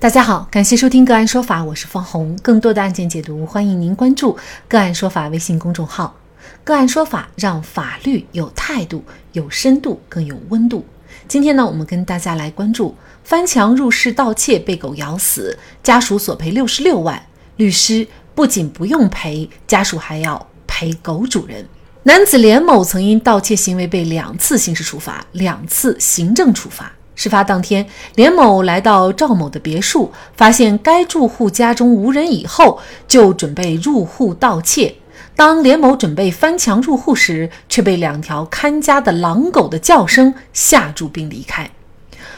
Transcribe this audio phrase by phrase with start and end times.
[0.00, 2.34] 大家好，感谢收听个案说法，我是方红。
[2.40, 4.34] 更多的案件解读，欢迎您关注
[4.66, 6.16] 个案说法微信公众号。
[6.64, 10.86] 个案说法让法律有态度、有深度、更有温度。
[11.28, 17.22] 今天呢，我们跟大家来关注翻墙入室盗窃被狗咬死，家属索赔六十六万，
[17.56, 21.68] 律师不仅不用赔，家属还要赔狗主人。
[22.04, 26.90] 男子连某曾因盗窃行为被两次刑事处罚，两次行政处罚。
[27.20, 34.94] 事发当天，连某来到赵某的别墅，发现该住户家中无人以后，就准备入户盗窃。
[35.36, 41.70] 当连某准备翻墙入户时，却被两条看家的狼狗的叫声吓住并离开。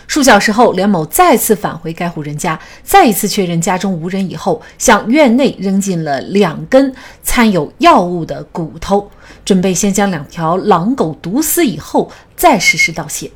[0.08, 6.92] 数小时后，连某再次返回该户人家，再一次确认家中无人以后，向院内扔进了两根
[7.22, 9.08] 掺有药物的骨头，
[9.44, 13.30] 准备先将两条狼狗毒死，以后再实施盗窃。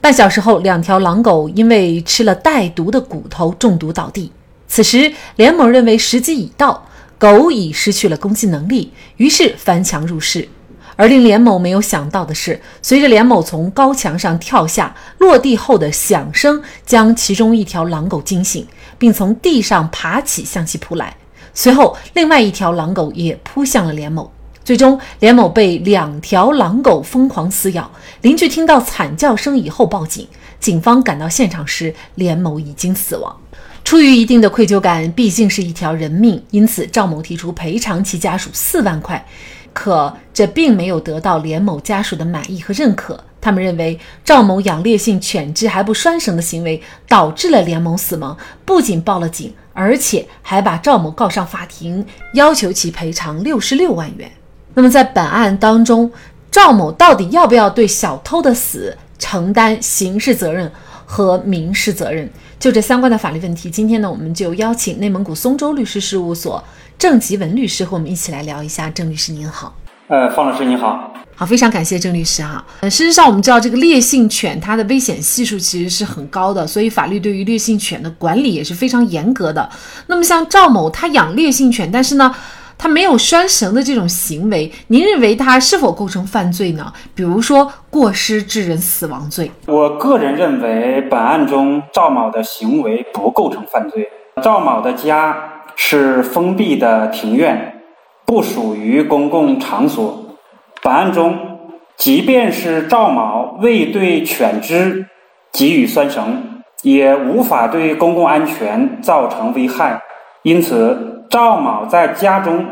[0.00, 4.32] 半小时后，两条狼狗因为吃了带毒的骨头中毒倒地。
[4.66, 6.86] 此时，连某认为时机已到，
[7.18, 10.48] 狗已失去了攻击能力，于是翻墙入室。
[10.96, 18.66] 而令连某没有想到的是，随着连某从高墙上跳下，落地后的响声将其中一条狼狗惊醒，
[18.98, 21.16] 并从地上爬起向其扑来。
[21.54, 24.30] 随后，另外一条狼狗也扑向了连某。
[24.64, 30.26] 最终，连某被两条狼狗疯狂撕咬，邻居听到惨叫声以后报警。
[30.60, 33.36] 警方赶到现场时，连某已经死亡。
[33.82, 39.26] 出于一定的愧疚感，毕竟是一条人命，因此赵某提出赔偿其家属四万块。
[39.72, 43.24] 可这并没有得到连某家属的满意和认可。
[43.40, 54.30] 他们认为赵某养烈性犬只还不拴绳的行为导致了连某死亡，不仅报了警，而且还把赵某告上法庭，要求其赔偿六十六万元。
[54.74, 56.10] 那么在本案当中，
[56.50, 60.70] 赵某到底要不要对小偷的死承担刑事责任
[61.04, 62.28] 和民事责任？
[62.58, 66.62] 就这相关的法律问题，今天呢，我们就邀请内蒙古松州律师事务所
[66.96, 68.88] 郑吉文律师和我们一起来聊一下。
[68.90, 69.74] 郑律师您好，
[70.08, 72.64] 呃，方老师您好，好，非常感谢郑律师哈。
[72.80, 79.68] 呃，事实上我们知道这个烈性犬它的危险系数其实是很高的，所以法律对于烈性犬的管理也是非常严格的。
[80.06, 82.34] 那么像赵某他养烈性犬，但是呢。
[82.82, 86.92] 他没有拴绳的这种行为，您认为他是否构成犯罪呢？
[87.14, 89.48] 比如说过失致人死亡罪。
[89.68, 94.08] 我个人认为，本案中赵某的行为不构成犯罪。
[94.42, 97.72] 赵某的家是封闭的庭院，
[98.26, 100.36] 不属于公共场所。
[100.82, 101.38] 本案中，
[101.96, 105.06] 即便是赵某未对犬只
[105.52, 106.42] 给予拴绳，
[106.82, 110.02] 也无法对公共安全造成危害。
[110.42, 111.10] 因此。
[111.32, 112.66] 赵某在家中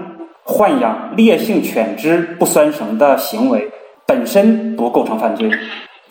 [0.44, 3.71] 豢养烈性犬只不拴绳的行为
[4.06, 5.50] 本身不构成犯罪。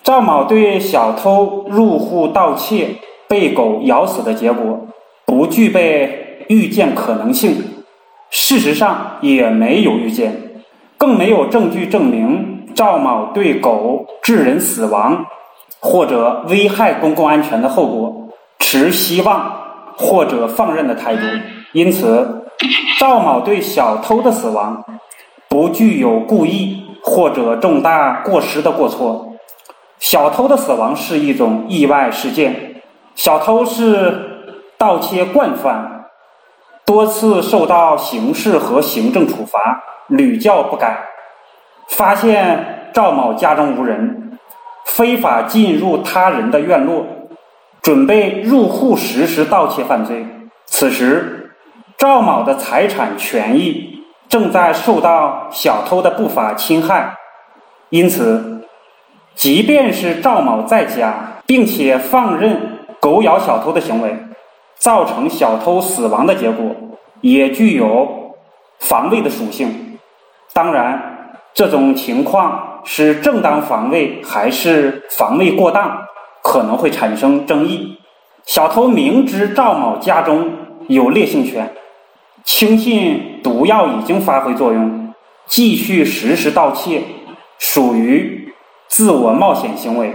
[0.01, 2.95] 赵某对小偷入户盗窃
[3.27, 4.87] 被狗咬死的结果
[5.27, 7.55] 不具备预见可能性，
[8.31, 10.35] 事实上也没有预见，
[10.97, 15.23] 更没有证据证明赵某对狗致人死亡
[15.79, 19.53] 或者危害公共安全的后果持希望
[19.95, 21.21] 或者放任的态度。
[21.71, 22.38] 因此，
[22.99, 24.83] 赵某对小偷的死亡
[25.47, 29.33] 不具有故意或者重大过失的过错。
[29.99, 32.81] 小偷的死亡是一种意外事件。
[33.15, 36.05] 小偷是盗窃惯犯，
[36.85, 41.05] 多次受到刑事和行政处罚，屡教不改。
[41.87, 44.37] 发现赵某家中无人，
[44.85, 47.05] 非法进入他人的院落，
[47.81, 50.25] 准备入户实施盗窃犯罪。
[50.65, 51.38] 此时。
[51.99, 57.17] 赵某的财产权益正在受到小偷的不法侵害，
[57.89, 58.65] 因此，
[59.35, 64.15] 即便是赵某在家，并且放任狗咬小偷的行为，
[64.77, 66.73] 造成小偷死亡的结果，
[67.19, 68.33] 也具有
[68.79, 69.97] 防卫的属性。
[70.53, 76.07] 当然，这种情况是正当防卫还是防卫过当，
[76.41, 77.99] 可能会产生争议。
[78.45, 80.49] 小偷明知赵某家中
[80.87, 81.69] 有烈性犬。
[82.51, 85.13] 轻信毒药已经发挥作用，
[85.45, 87.03] 继续实施盗窃，
[87.59, 88.51] 属于
[88.87, 90.11] 自我冒险行为。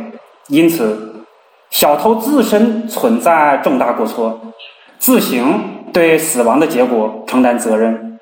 [0.48, 1.24] 因此，
[1.70, 4.52] 小偷自身存在重大过错，
[4.98, 8.18] 自行对死亡的结果承担责任。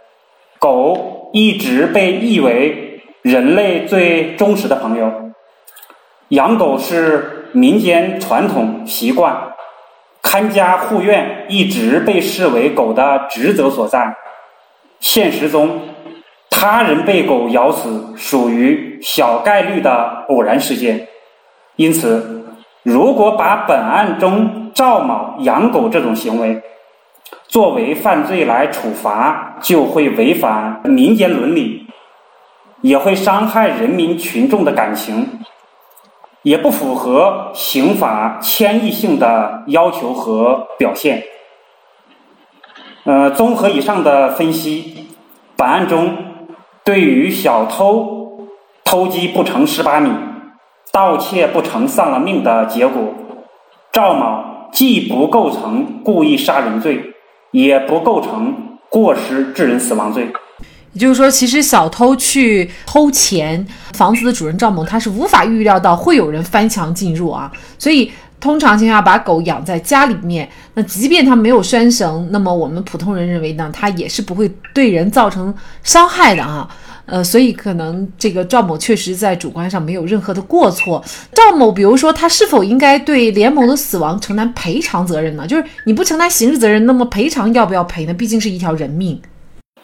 [0.60, 5.10] 狗一直被誉为人类最忠实的朋友，
[6.28, 9.51] 养狗是民间传统习惯。
[10.22, 14.16] 看家护院一直被视为狗的职责所在。
[15.00, 15.80] 现实中，
[16.48, 21.08] 他人被狗咬死属于小概率的偶然事件，
[21.74, 22.46] 因此，
[22.84, 26.62] 如果把本案中赵某养狗这种行为
[27.48, 31.86] 作为犯罪来处罚，就会违反民间伦理，
[32.80, 35.40] 也会伤害人民群众的感情，
[36.42, 41.22] 也不符合刑法迁移性的要求和表现。
[43.04, 45.08] 呃，综合以上的分析，
[45.56, 46.16] 本案中
[46.84, 48.46] 对于小偷
[48.84, 50.10] 偷鸡不成蚀把米。
[50.92, 53.02] 盗窃不成丧了命的结果，
[53.90, 57.14] 赵某既不构成故意杀人罪，
[57.50, 60.30] 也不构成过失致人死亡罪。
[60.92, 68.10] 也就是说，其实小偷去偷钱，房子的主人赵某他是无法预料到会有人翻墙进入啊，所以
[68.40, 76.68] 通常情况下把狗养在家里面，那即便它没有拴绳，那么我们普通人认为呢，它也是不会对人造成伤害的啊。
[77.04, 81.02] 呃，所以可能这个赵某确实在主观上没有任何的过错。
[81.32, 85.46] 赵某，比如说他是否应该对连某的死亡承担赔偿责任呢？
[85.46, 88.14] 就是你不承担刑事责任，那么赔偿要不要赔呢？
[88.14, 89.20] 毕竟是一条人命。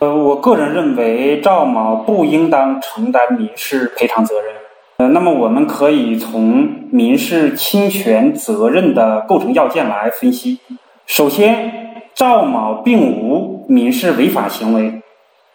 [0.00, 4.54] 呃，我个人认为赵某不应当承担民事赔偿责任。
[4.98, 10.60] 呃，那么我们可以从民事侵权责任的构成要件来分析。
[11.06, 15.02] 首先，赵某并无民事违法行为。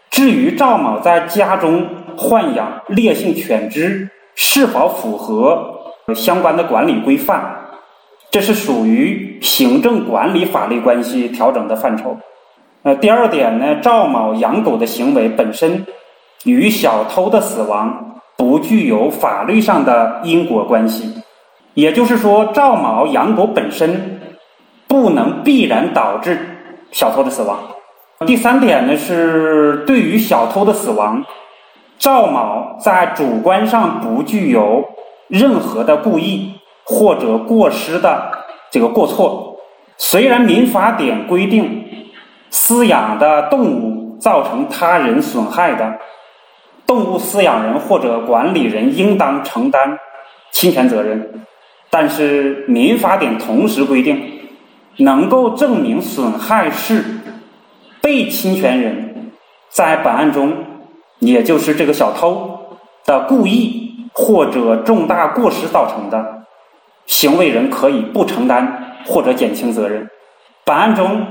[0.10, 1.88] 至于赵某在家中
[2.18, 7.42] 豢养烈性犬只是否符合相关的管理规范，
[8.30, 12.18] 这是属于行政管理法律关系调整的范畴。
[12.83, 15.85] 呃，第二点呢，赵某养狗的行为本身
[16.44, 21.13] 与小偷的死亡不具有法律上的因果关系，
[21.75, 24.19] 也就是说，赵某养狗本身
[24.85, 26.38] 不能必然导致
[26.91, 27.57] 小偷的死亡。
[28.27, 31.24] 第三点呢，是对于小偷的死亡，
[31.97, 34.83] 赵某在主观上不具有
[35.30, 38.30] 任何的故意或者过失的
[38.69, 39.56] 这个过错。
[39.97, 41.85] 虽然民法典规定，
[42.53, 45.97] 饲养的动物造成他人损害的，
[46.85, 49.97] 动物饲养人或者管理人应当承担
[50.51, 51.45] 侵权责任，
[51.89, 54.21] 但是民法典同时规定，
[54.97, 57.03] 能够证明损害是。
[58.01, 59.31] 被侵权人
[59.69, 60.53] 在本案中，
[61.19, 62.59] 也就是这个小偷
[63.06, 66.44] 的故意或者重大过失造成的，
[67.06, 70.09] 行为人可以不承担或者减轻责任。
[70.65, 71.25] 本案中，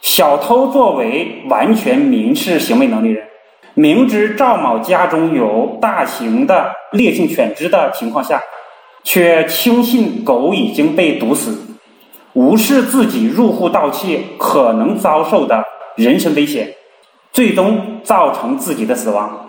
[0.00, 3.26] 小偷作为完全民事行为能力人，
[3.74, 8.42] 明知赵某家中有大型的烈性犬只的情况下，
[9.02, 11.58] 却轻信狗已经被毒死，
[12.32, 15.64] 无视自己入户盗窃可能遭受的。
[15.96, 16.74] 人身危险，
[17.32, 19.48] 最终造成自己的死亡，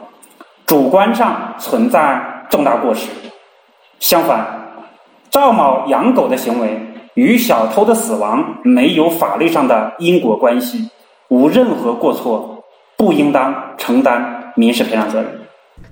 [0.66, 3.08] 主观上存在重大过失。
[4.00, 4.72] 相反，
[5.30, 6.89] 赵某养狗的行为
[7.20, 10.90] 与小偷的死亡没有法律上的因果关系，
[11.28, 12.64] 无任何过错，
[12.96, 15.30] 不应当承担民事赔偿责任。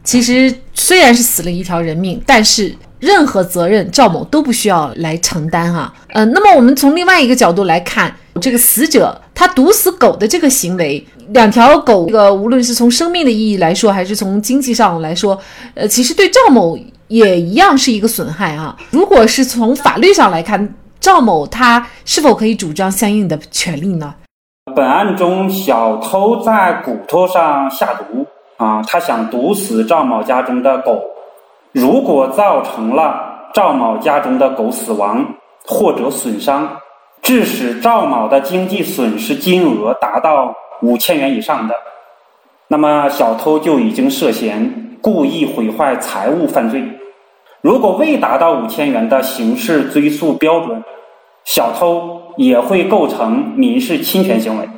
[0.05, 5.93] 其实虽然是死了一条人命，但是任何责任赵某都不需要来承担哈。
[6.13, 8.15] 呃，那么我们从另外一个角度来看。
[8.39, 15.37] 这个死者他毒死狗的这个行为，两条狗，这个无论是从生命的意义来说，还是从经济上来说，
[15.73, 16.77] 呃，其实对赵某
[17.07, 18.77] 也一样是一个损害啊。
[18.91, 24.15] 如果是从法律上来看，赵某他是否可以主张相应的权利呢？
[24.75, 28.25] 本案中，小偷在骨头上下毒
[28.57, 31.01] 啊，他想毒死赵某家中的狗，
[31.71, 35.35] 如果造成了赵某家中的狗死亡
[35.65, 36.69] 或者损伤。
[37.19, 41.75] 致使赵某的经济损失金额达到五千元以上的，
[42.69, 46.81] 那么小偷就已经涉嫌故意毁坏财物犯罪。
[47.61, 50.83] 如果未达到五千元的刑事追诉标准，
[51.43, 54.69] 小偷也会构成民事侵权行为。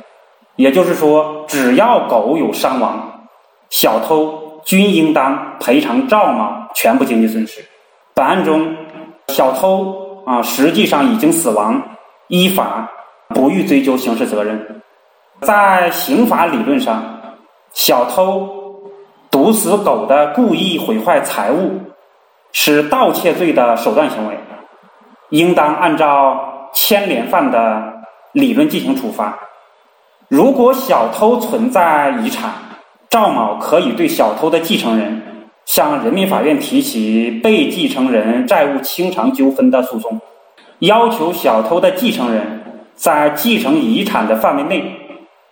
[0.56, 3.26] 也就是说，只要狗有伤亡，
[3.70, 7.64] 小偷均应当赔偿赵某全部经济损失。
[8.14, 8.76] 本案中，
[9.28, 11.82] 小偷啊实际上已经死亡。
[12.28, 12.88] 依法
[13.30, 14.82] 不予追究刑事责任。
[15.40, 17.02] 在刑法理论上，
[17.72, 18.48] 小偷
[19.32, 21.72] 毒死狗的故意毁坏财物
[22.52, 24.38] 是盗窃罪的手段行为，
[25.30, 28.02] 应当按照牵连犯的
[28.32, 29.38] 理论进行处罚。
[30.28, 32.52] 如果小偷存在遗产，
[33.08, 35.22] 赵某可以对小偷的继承人
[35.64, 40.20] 向人民法院提起被继承人债务清偿纠纷的诉讼。
[40.78, 42.62] 要求小偷的继承人
[42.94, 44.96] 在继承遗产的范围内，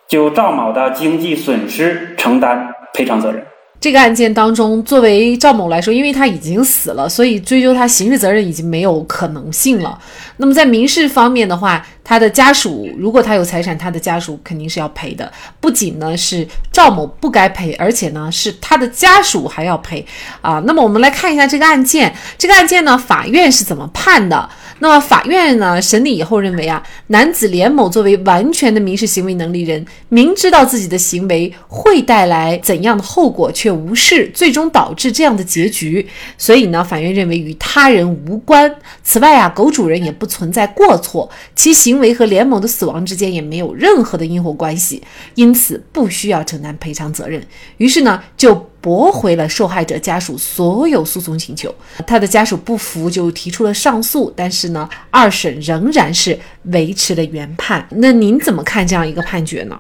[0.07, 3.45] 就赵某的经济损失承担赔偿责任。
[3.81, 9.97] 这个案件当中，作为赵某来说，因为他已经死了，所以追究他刑事责任已经没有可能性了。
[10.39, 15.31] 那么在民事方面的话，他的家属如果他有财产，他的家属肯定是要赔的。
[15.61, 20.05] 不仅呢是赵某不该赔，而且呢是他的家属还要赔
[20.41, 20.61] 啊。
[20.67, 24.49] 那么我们来看一下这个案件，这个案件呢法院是怎么判的？
[24.81, 36.07] 那么法院呢审理以后认为啊，男子连某作为完全的民事行为能力人，明知道自己的行为会带来怎样的后果，却却无视，最终导致这样的结局，
[36.39, 38.75] 所以呢，法院认为与他人无关。
[39.05, 45.03] 此外啊，狗主人也不存在过错，其行为和连某的死亡之间也没有任何的因果关系，
[45.35, 47.45] 因此不需要承担赔偿责任。
[47.77, 48.67] 于是呢，就。
[48.81, 51.75] 驳回了受害者家属所有诉讼请求，
[52.07, 57.85] 他的家属不服就提出了上诉，但是呢，二审仍然是维持了原判。
[57.91, 59.79] 那您怎么看这样一个判决呢？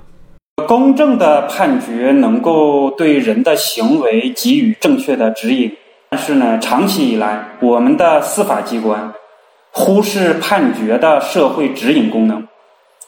[0.66, 5.76] 公正的判决能够对人的行为给予正确的指引，
[6.10, 9.12] 但是呢，长期以来我们的司法机关
[9.70, 12.46] 忽视判决的社会指引功能，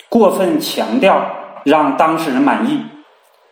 [0.08, 1.26] 过分强调
[1.64, 2.82] 让当事人满意，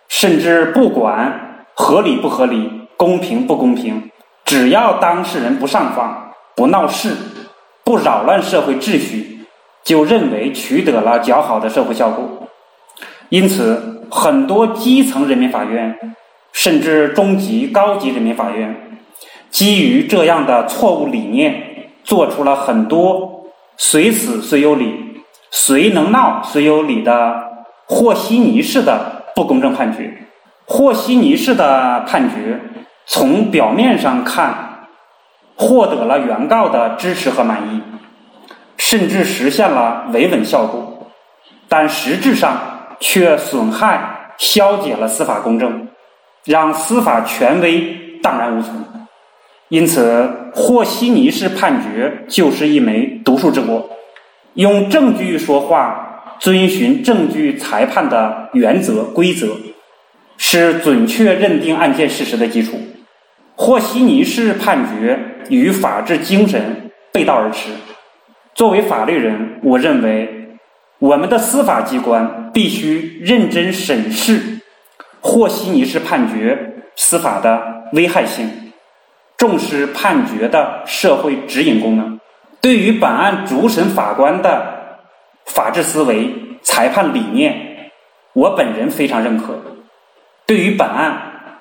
[0.08, 1.44] 甚至不管。
[1.80, 4.10] 合理不合理，公平不公平，
[4.44, 7.12] 只要当事人不上访、不闹事、
[7.84, 9.46] 不扰乱社会秩序，
[9.84, 12.48] 就认为取得了较好的社会效果。
[13.28, 15.96] 因此，很多基层人民法院，
[16.52, 18.74] 甚至中级、高级人民法院，
[19.50, 23.44] 基于这样的错误理念，做出了很多
[23.76, 27.34] “谁死谁有理，谁能闹谁有理”的
[27.86, 30.12] 和稀泥式的不公正判决。
[30.66, 32.60] 和稀泥式的判决，
[33.06, 34.86] 从表面上看，
[35.56, 37.80] 获得了原告的支持和满意，
[38.76, 41.10] 甚至实现了维稳效果，
[41.68, 45.88] 但实质上却损害、消解了司法公正，
[46.44, 48.74] 让司法权威荡然无存。
[49.68, 53.88] 因此，和稀泥式判决就是一枚毒树之果。
[54.54, 59.48] 用证据说话，遵循证据裁判的原则规则。
[60.40, 62.80] 是准确认定案件事实的基础。
[63.56, 67.70] 和稀泥式判决与法治精神背道而驰。
[68.54, 70.37] 作为法律人，我认为
[70.98, 74.60] 我们的司法机关必须认真审视
[75.20, 78.72] 和稀泥式判决司法的危害性，
[79.36, 82.18] 重视判决的社会指引功能。
[82.60, 85.04] 对于本案主审法官的
[85.46, 87.92] 法治思维、裁判理念，
[88.32, 89.56] 我本人非常认可。
[90.46, 91.60] 对于本案，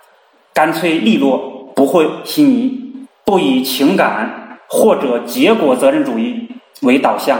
[0.54, 6.50] 干脆利落，不会稀泥，不以情感或者结果责任主义
[6.82, 7.40] 为导向，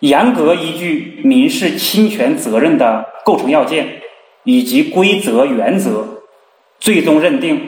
[0.00, 4.02] 严格依据民事侵权责任的构成要件
[4.44, 6.04] 以及规则原则，
[6.78, 7.60] 最终认定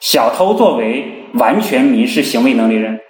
[0.00, 3.00] 小偷作为完全民事行为能力人，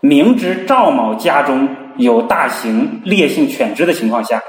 [0.00, 4.42] 明知赵某家中有大型烈性犬只的情况下，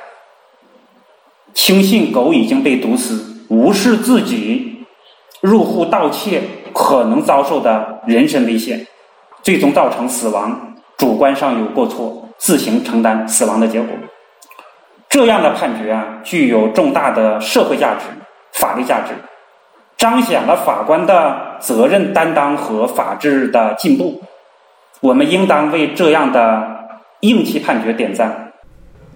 [1.54, 3.34] 轻信狗已经被毒死。
[3.48, 4.84] 无视自己
[5.40, 6.42] 入户盗窃
[6.74, 8.88] 可能遭受的人身危险，
[9.44, 13.90] 最终造成死亡，主观上有过错，自行承担死亡的结果。
[15.10, 18.06] 这样的判决啊，具有重大的社会价值、
[18.54, 19.16] 法律价值，
[19.98, 24.22] 彰显了法官的责任担当和法治的进步。
[25.00, 26.86] 我们应当为这样的
[27.22, 28.45] 硬气判决点赞。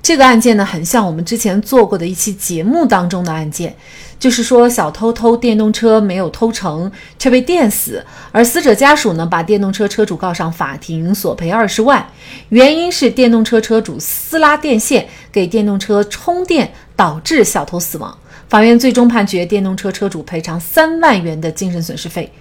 [0.01, 3.75] 这个案件呢，很像我们之前做过的一期节目当中的案件，
[4.17, 6.89] 就是说小偷偷电动车没有偷成，
[7.19, 12.07] 却被电死，而死者家属呢把电动车车主告上法庭，索赔二十万，
[12.47, 18.17] 原因是电动车车主私拉电线给电动车充电，导致小偷死亡。
[18.47, 22.31] 法院最终判决电动车车主赔偿三万元的精神损失费。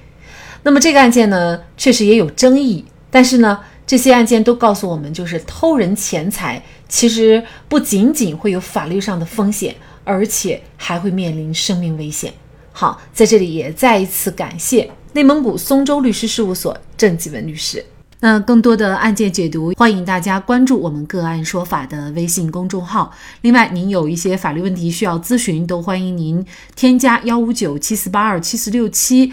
[0.62, 3.58] 那么这个案件呢，确实也有争议，但是呢。
[3.88, 12.30] 这些案件都告诉我们，就是偷人钱财，其实不仅仅会有法律上的风险，而且还会面临生命危险。
[12.70, 17.82] 好，在这里也再一次感谢内蒙古松州律师事务所郑继文律师。
[18.20, 23.10] 那更多的案件解读，欢迎大家关注我们个案说法的微信公众号。
[23.40, 26.44] 另外，您有一些法律问题需要咨询，都欢迎您
[26.76, 29.32] 添加幺五九七四八二七四六七。